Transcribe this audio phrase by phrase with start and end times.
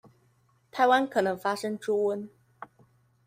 [0.71, 2.29] 臺灣可能發生豬瘟